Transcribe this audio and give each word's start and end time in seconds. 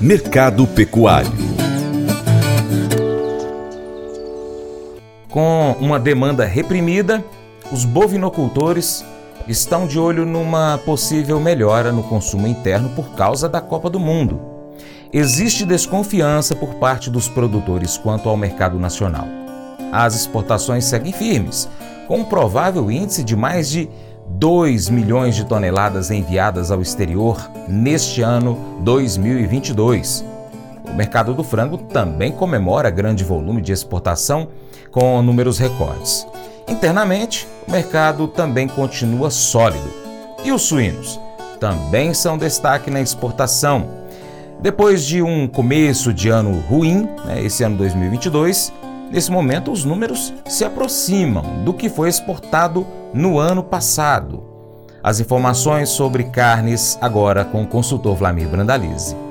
Mercado 0.00 0.66
Pecuário 0.66 1.30
Com 5.28 5.76
uma 5.80 6.00
demanda 6.00 6.44
reprimida, 6.44 7.24
os 7.70 7.84
bovinocultores 7.84 9.04
estão 9.46 9.86
de 9.86 9.98
olho 9.98 10.24
numa 10.24 10.78
possível 10.78 11.38
melhora 11.38 11.92
no 11.92 12.02
consumo 12.02 12.46
interno 12.46 12.90
por 12.90 13.10
causa 13.14 13.48
da 13.48 13.60
Copa 13.60 13.88
do 13.90 14.00
Mundo. 14.00 14.40
Existe 15.12 15.64
desconfiança 15.64 16.54
por 16.54 16.74
parte 16.74 17.10
dos 17.10 17.28
produtores 17.28 17.98
quanto 17.98 18.28
ao 18.28 18.36
mercado 18.36 18.78
nacional. 18.78 19.26
As 19.92 20.14
exportações 20.14 20.84
seguem 20.84 21.12
firmes, 21.12 21.68
com 22.06 22.18
um 22.18 22.24
provável 22.24 22.90
índice 22.90 23.24
de 23.24 23.34
mais 23.34 23.68
de 23.68 23.88
2 24.38 24.88
milhões 24.88 25.34
de 25.34 25.44
toneladas 25.44 26.10
enviadas 26.10 26.70
ao 26.70 26.80
exterior 26.80 27.50
neste 27.68 28.22
ano 28.22 28.56
2022. 28.80 30.24
O 30.90 30.94
mercado 30.94 31.34
do 31.34 31.44
frango 31.44 31.78
também 31.78 32.32
comemora 32.32 32.90
grande 32.90 33.24
volume 33.24 33.60
de 33.60 33.72
exportação 33.72 34.48
com 34.90 35.20
números 35.22 35.58
recordes. 35.58 36.26
Internamente, 36.68 37.46
o 37.66 37.70
mercado 37.70 38.26
também 38.28 38.66
continua 38.66 39.30
sólido. 39.30 39.90
E 40.44 40.52
os 40.52 40.62
suínos? 40.62 41.20
Também 41.58 42.14
são 42.14 42.38
destaque 42.38 42.90
na 42.90 43.00
exportação. 43.00 43.88
Depois 44.60 45.04
de 45.04 45.22
um 45.22 45.46
começo 45.46 46.12
de 46.12 46.28
ano 46.28 46.58
ruim, 46.68 47.08
né, 47.24 47.42
esse 47.42 47.62
ano 47.62 47.76
2022, 47.76 48.72
nesse 49.10 49.30
momento 49.30 49.72
os 49.72 49.84
números 49.84 50.32
se 50.46 50.64
aproximam 50.64 51.64
do 51.64 51.72
que 51.72 51.88
foi 51.88 52.08
exportado 52.08 52.86
no 53.12 53.38
ano 53.38 53.62
passado. 53.62 54.44
As 55.02 55.18
informações 55.18 55.88
sobre 55.88 56.24
carnes 56.24 56.98
agora 57.00 57.44
com 57.44 57.62
o 57.62 57.66
consultor 57.66 58.14
Vlamir 58.16 58.48
Brandalize. 58.48 59.29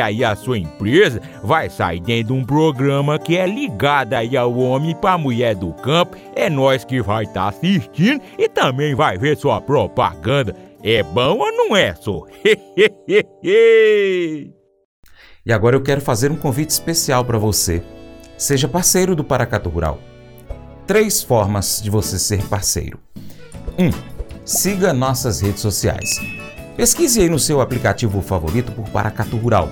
aí 0.00 0.24
a 0.24 0.34
sua 0.34 0.58
empresa 0.58 1.20
vai 1.42 1.68
sair 1.68 2.00
dentro 2.00 2.34
de 2.34 2.40
um 2.40 2.44
programa 2.44 3.18
que 3.18 3.36
é 3.36 3.46
ligado 3.46 4.14
aí 4.14 4.36
ao 4.36 4.56
homem 4.56 4.94
para 4.94 5.14
a 5.14 5.18
mulher 5.18 5.54
do 5.54 5.72
campo. 5.72 6.16
É 6.34 6.48
nós 6.48 6.84
que 6.84 7.02
vai 7.02 7.24
estar 7.24 7.42
tá 7.42 7.48
assistindo 7.48 8.22
e 8.38 8.48
também 8.48 8.94
vai 8.94 9.18
ver 9.18 9.36
sua 9.36 9.60
propaganda. 9.60 10.56
É 10.82 11.02
bom 11.02 11.38
ou 11.38 11.52
não 11.52 11.76
é, 11.76 11.94
só? 11.94 12.24
e 13.44 14.52
agora 15.52 15.76
eu 15.76 15.82
quero 15.82 16.00
fazer 16.00 16.30
um 16.30 16.36
convite 16.36 16.70
especial 16.70 17.24
para 17.24 17.38
você. 17.38 17.82
Seja 18.36 18.66
parceiro 18.66 19.14
do 19.14 19.22
Paracato 19.22 19.68
Rural. 19.68 20.00
Três 20.86 21.22
formas 21.22 21.80
de 21.80 21.90
você 21.90 22.18
ser 22.18 22.42
parceiro. 22.48 22.98
1. 23.78 23.86
Um, 23.86 23.90
siga 24.44 24.92
nossas 24.92 25.40
redes 25.40 25.60
sociais. 25.60 26.41
Pesquise 26.76 27.20
aí 27.20 27.28
no 27.28 27.38
seu 27.38 27.60
aplicativo 27.60 28.20
favorito 28.22 28.72
por 28.72 28.88
Paracato 28.88 29.36
Rural 29.36 29.68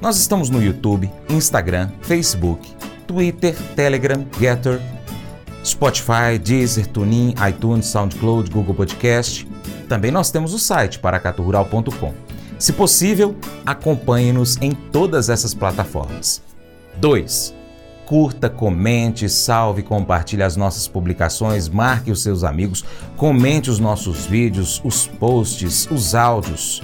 nós 0.00 0.16
estamos 0.16 0.48
no 0.48 0.62
YouTube, 0.62 1.10
Instagram, 1.28 1.90
Facebook, 2.00 2.74
Twitter, 3.06 3.54
Telegram, 3.76 4.26
Getter, 4.38 4.80
Spotify, 5.62 6.38
Deezer, 6.42 6.86
TuneIn, 6.86 7.34
iTunes, 7.46 7.86
SoundCloud, 7.86 8.50
Google 8.50 8.74
Podcast. 8.74 9.46
Também 9.90 10.10
nós 10.10 10.30
temos 10.30 10.54
o 10.54 10.58
site 10.58 10.98
paracaturural.com. 10.98 12.14
Se 12.58 12.72
possível, 12.72 13.36
acompanhe-nos 13.66 14.56
em 14.62 14.72
todas 14.72 15.28
essas 15.28 15.52
plataformas. 15.52 16.42
2. 16.96 17.59
Curta, 18.10 18.50
comente, 18.50 19.28
salve, 19.28 19.84
compartilhe 19.84 20.42
as 20.42 20.56
nossas 20.56 20.88
publicações, 20.88 21.68
marque 21.68 22.10
os 22.10 22.24
seus 22.24 22.42
amigos, 22.42 22.84
comente 23.16 23.70
os 23.70 23.78
nossos 23.78 24.26
vídeos, 24.26 24.80
os 24.84 25.06
posts, 25.06 25.88
os 25.92 26.12
áudios. 26.12 26.82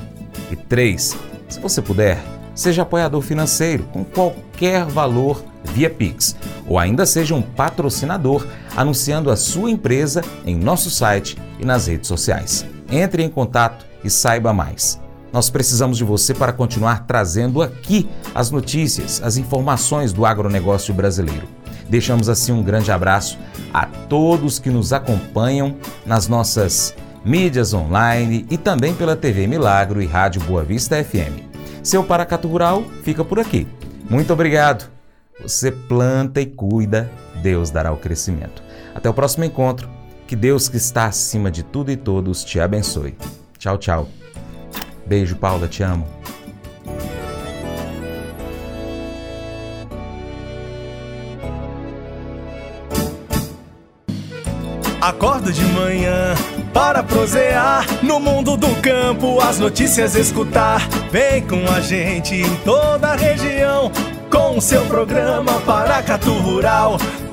E 0.52 0.54
3. 0.54 1.16
Se 1.48 1.58
você 1.58 1.82
puder, 1.82 2.22
Seja 2.54 2.82
apoiador 2.82 3.22
financeiro 3.22 3.82
com 3.92 4.02
qualquer 4.02 4.86
valor 4.86 5.44
via 5.62 5.90
Pix, 5.90 6.36
ou 6.66 6.78
ainda 6.78 7.04
seja 7.04 7.34
um 7.34 7.42
patrocinador 7.42 8.46
anunciando 8.74 9.30
a 9.30 9.36
sua 9.36 9.70
empresa 9.70 10.22
em 10.46 10.56
nosso 10.56 10.88
site 10.88 11.36
e 11.58 11.66
nas 11.66 11.88
redes 11.88 12.06
sociais. 12.06 12.64
Entre 12.88 13.22
em 13.22 13.28
contato 13.28 13.84
e 14.02 14.08
saiba 14.08 14.54
mais. 14.54 14.98
Nós 15.36 15.50
precisamos 15.50 15.98
de 15.98 16.04
você 16.04 16.32
para 16.32 16.50
continuar 16.50 17.06
trazendo 17.06 17.60
aqui 17.60 18.08
as 18.34 18.50
notícias, 18.50 19.20
as 19.22 19.36
informações 19.36 20.10
do 20.10 20.24
agronegócio 20.24 20.94
brasileiro. 20.94 21.46
Deixamos 21.90 22.30
assim 22.30 22.52
um 22.52 22.62
grande 22.62 22.90
abraço 22.90 23.38
a 23.70 23.84
todos 23.84 24.58
que 24.58 24.70
nos 24.70 24.94
acompanham 24.94 25.76
nas 26.06 26.26
nossas 26.26 26.94
mídias 27.22 27.74
online 27.74 28.46
e 28.50 28.56
também 28.56 28.94
pela 28.94 29.14
TV 29.14 29.46
Milagro 29.46 30.00
e 30.00 30.06
Rádio 30.06 30.40
Boa 30.40 30.64
Vista 30.64 31.04
FM. 31.04 31.44
Seu 31.82 32.02
Paracato 32.02 32.48
Rural 32.48 32.82
fica 33.02 33.22
por 33.22 33.38
aqui. 33.38 33.68
Muito 34.08 34.32
obrigado. 34.32 34.90
Você 35.42 35.70
planta 35.70 36.40
e 36.40 36.46
cuida, 36.46 37.10
Deus 37.42 37.68
dará 37.68 37.92
o 37.92 37.98
crescimento. 37.98 38.62
Até 38.94 39.10
o 39.10 39.12
próximo 39.12 39.44
encontro. 39.44 39.86
Que 40.26 40.34
Deus 40.34 40.66
que 40.66 40.78
está 40.78 41.04
acima 41.04 41.50
de 41.50 41.62
tudo 41.62 41.90
e 41.92 41.96
todos 41.96 42.42
te 42.42 42.58
abençoe. 42.58 43.14
Tchau, 43.58 43.76
tchau. 43.76 44.08
Beijo, 45.06 45.36
Paula, 45.36 45.68
te 45.68 45.82
amo. 45.82 46.06
Acordo 55.00 55.52
de 55.52 55.64
manhã 55.66 56.34
para 56.74 57.04
prosear 57.04 57.86
no 58.02 58.18
mundo 58.18 58.56
do 58.56 58.74
campo, 58.82 59.40
as 59.40 59.60
notícias 59.60 60.16
escutar. 60.16 60.80
Vem 61.12 61.46
com 61.46 61.64
a 61.70 61.80
gente 61.80 62.34
em 62.34 62.56
toda 62.64 63.12
a 63.12 63.16
região 63.16 63.92
com 64.28 64.58
o 64.58 64.60
seu 64.60 64.84
programa 64.86 65.60
Paracatu 65.60 66.32
Rural. 66.32 66.98